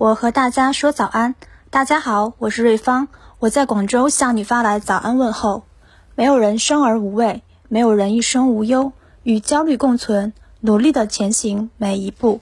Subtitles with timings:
[0.00, 1.34] 我和大家说早安。
[1.68, 3.08] 大家好，我是瑞芳，
[3.38, 5.64] 我在广州向你发来早安问候。
[6.14, 8.94] 没有人生而无畏，没有人一生无忧，
[9.24, 12.40] 与焦虑共存，努力的前行每一步。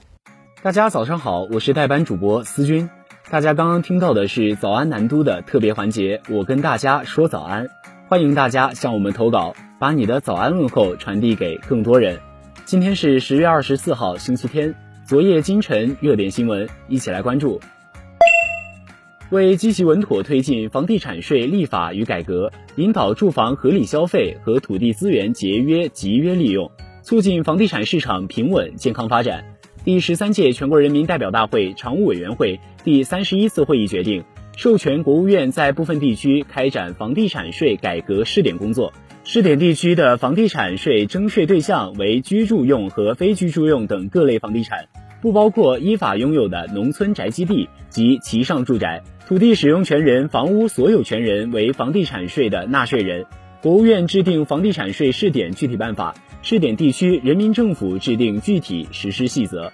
[0.63, 2.89] 大家早上好，我是代班主播思君。
[3.29, 7.67] 大家刚刚听到的是早安南都的特别环节，我跟大家说早安。
[8.07, 12.21] 欢迎大家向我们投稿，把你的早安问候传递给更多人。
[12.63, 14.73] 今天是十月二十四号，星期天。
[15.09, 17.59] 昨夜今晨热点新闻，一起来关注。
[19.31, 26.69] 为积极稳妥推进房地产税立法与改革，引导住房合理消费和土地资源节约集约利用，
[27.01, 29.43] 促进房地产市场平稳健康发展，
[29.83, 34.23] 第十三届全国人民代表大会常务委员会第三十一次会议决定，
[34.57, 38.93] 授权国务院在部分地区开展房地产税改革试点工作。
[39.25, 44.87] 试点地区的房地产税征税对象为居住用和非居住用等各类房地产，
[45.21, 49.03] 不包括依法拥有的农村宅基地及其上住宅。
[49.27, 53.25] 土地使用权人、房屋所有权人为房地产税的纳税人。
[53.61, 59.71] 国务院制定房地产税试点具体办法，试点地区人民政府制定具体实施细则。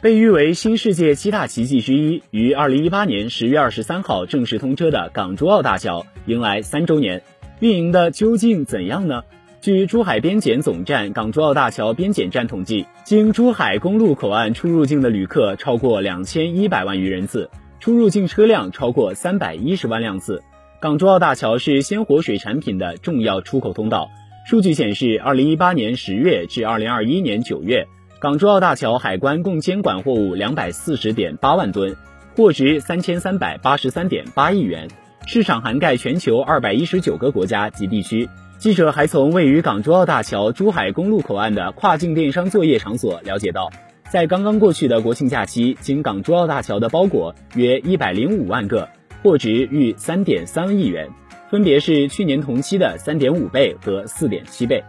[0.00, 7.22] 被誉为新世界七大奇迹之一，于二零一八年十月二十三号正式通车的港珠澳大桥迎来三周年。
[7.60, 9.22] 运营的究竟怎样呢？
[9.64, 17.48] 据珠海边检总站港珠澳大桥边检站统计，经珠海公路口岸出入境的旅客超过两千一百万余人次，
[17.80, 20.42] 出入境车辆超过三百一十万辆次。
[20.82, 24.10] 港珠澳大桥是鲜活水产品的重要出口通道。
[24.46, 27.86] 数据显示，二零一八年十月至二零二一年九月，
[28.20, 31.96] 港珠澳大桥海关共监管货物两百四十点八万吨，
[32.36, 34.86] 货值三千三百八十三点八亿元。
[35.26, 38.28] 市场涵盖全球二百一十九个国家及地区。
[38.64, 43.70] 记者还从位于港珠澳大桥珠海公路口岸的跨境电商作业场所了解到，
[44.08, 48.88] 在刚刚过去的国庆假期，经港珠澳大桥的包裹约一百零五万个，
[49.22, 51.10] 货值逾三点三亿元，
[51.50, 54.82] 分别是去年同期的三点五倍和四点七倍。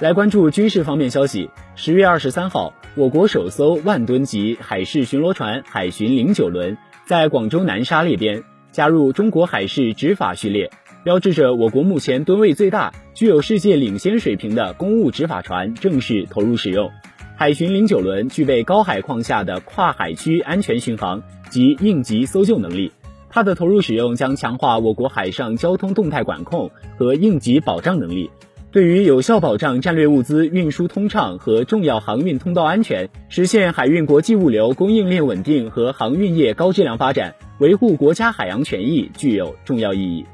[0.00, 6.76] 来关注军事方面消息，十月二十三号，我国首艘万吨级海事巡逻船“海巡零九轮”
[7.06, 8.42] 在广州南沙列边。
[8.72, 10.70] 加入中国海事执法序列，
[11.06, 16.90] 标志着我国目前吨位最大、具有世界领先水平的公务执法船正式投入使用。
[17.36, 22.90] 海巡零九轮具备高海况下的跨海区安全巡航及应急搜救能力，
[23.30, 28.28] 它的投入使用将强化我国海上交通动态管控和应急保障能力，
[28.72, 37.36] 对于有效保障战略物资运输通畅和重要航运通道安全，实现海运国际物流供应链稳定和航运业高质量发展。
[37.60, 40.26] 维护国家海洋权益具有重要意义。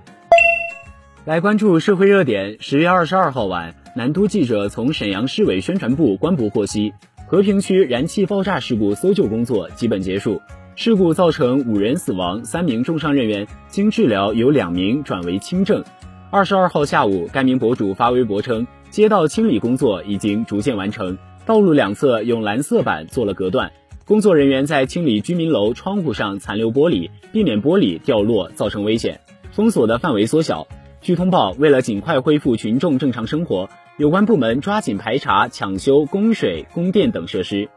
[1.25, 2.57] 来关注社会热点。
[2.59, 6.93] 十月二十二号晚，南都记者从沈阳市委宣传部官博获悉，
[7.29, 10.43] 和平区燃气爆炸事故搜救工作基本结束。
[10.75, 15.85] 事故造成五人死亡，三名重伤人员经治疗有两名转为轻症。
[16.33, 21.17] 二十二号下午，该名博主发微博称，街道清理工作已经逐渐完成，
[21.47, 23.71] 道路两侧用蓝色板做了隔断。
[24.05, 29.21] 工作人员在清理居民楼窗户上残留玻璃，避免玻璃掉落造成危险。
[29.53, 30.67] 封锁的范围缩小。
[31.03, 37.69] 据通报，为了尽快恢复群众正常生活，有关部门抓紧排查抢修供水、供电等设施。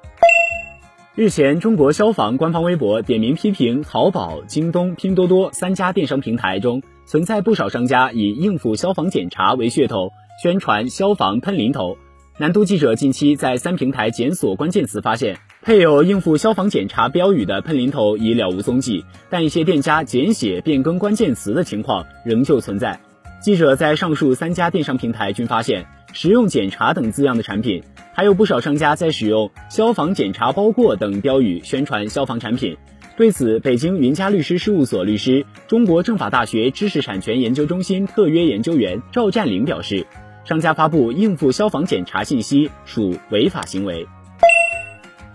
[1.16, 10.12] 日前，中国消防官方微博点名批评淘宝、京东、拼多多三家电商平台中存在不少商家以应付消防检查为噱头，
[10.44, 11.97] 宣传消防喷淋头。
[12.38, 15.40] 南都记者近期在三平台检索关键词发现。
[15.63, 23.00] 配有应付消防检查标语的喷淋头已了无踪迹，但一些店家简写变更关键词的情况仍旧存在。
[23.45, 32.75] 记者在上述三家电商平台均发现“食用检查”等字样的产品，还有不少商家在使用“消防检查包过”等标语宣传消防产品。
[33.16, 40.07] 对此，北京云家律师事务所律师、中国政法大学知识产权研究中心特约研究员赵占领表示，
[40.44, 44.07] 商家发布应付消防检查信息属违法行为。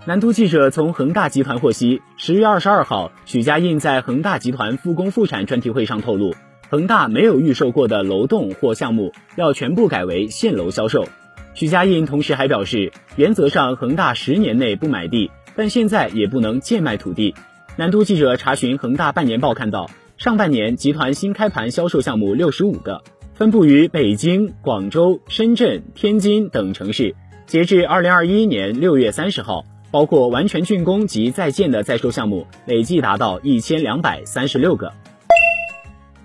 [0.03, 6.35] 南都记者从恒大集团获悉，十月二十二号，许家印在恒大集团复工复产专题会上透露，
[6.71, 11.05] 恒大没有预售过的楼栋或项目要全部改为现楼销售。
[11.53, 17.35] 许家印同时还表示，原则上恒大十年内不买地，但现在也不能贱卖土地。
[17.75, 23.03] 南都记者查询恒大半年报看到，上半年集团新开盘销售项目六十五个，
[23.33, 27.13] 分布于北京、广州、深圳、天津等城市。
[27.47, 29.65] 截至二零二一年六月三十号。
[29.91, 34.93] 包括完全竣工及在建的在售项目累计达到一千两百三十六个。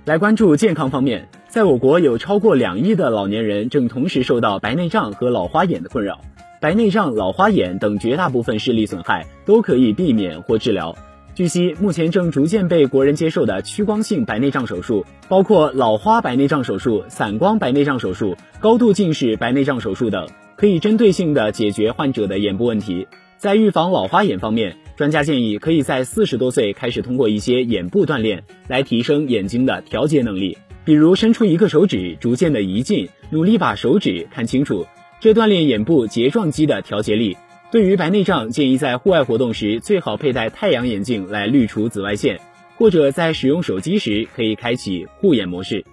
[0.06, 6.20] 来关注健康方面，在我国有超过两亿的老年人正同时受到白内障和老花眼的困扰。
[6.60, 10.94] 白内障、老花眼等绝大部分视力损害都可以避免或治疗。
[11.34, 23.08] 据悉，目前正逐渐被国人接受的屈光性白内障手术，包括老花白内障手术、散光白内障手术、高度近视白内障手术等，可以针对性的解决患者的眼部问题。
[23.38, 30.56] 在预防老花眼方面，专家建议可以在四十多岁开始通过一些眼部锻炼来提升眼睛的调节能力，
[30.86, 34.86] 比如伸出一个手指，逐渐的移近，努力把手指看清楚，
[35.20, 37.36] 这锻炼眼部睫状肌的调节力。
[37.70, 42.40] 对于白内障，建议在户外活动时最好佩戴太阳眼镜来滤除紫外线，
[42.76, 45.84] 或者在使用手机时可以开启护眼模式。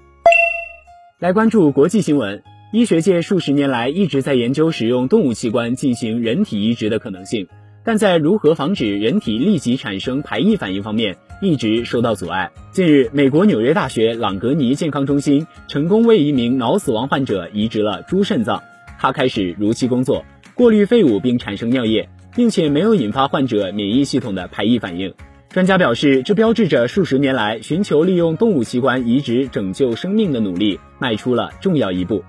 [1.20, 2.42] 来关注国际新闻，
[2.72, 7.48] 医学界数十年来一直在研究使用动物器官进行人体移植的可能性，
[7.86, 12.52] 但在如何防止人体立即产生排异反应方面一直受到阻碍。
[12.72, 18.64] 近日，美国纽约大学朗格尼健康中心成功为一名脑死亡患者移植了猪肾脏，
[18.98, 20.24] 他开始如期工作。
[20.56, 25.14] 过滤废物并产生尿液，并且没有引发患者免疫系统的排异反应。
[25.50, 32.24] 专家表示，这标志着数十年来寻求利用动物器官移植拯救生命的努力迈出了重要一步。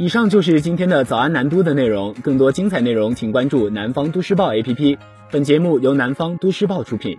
[0.00, 4.96] 以上就是今天的早安南都的内容，更多精彩内容请关注南方都市报 APP。
[5.32, 7.18] 本节目由南方都市报出品。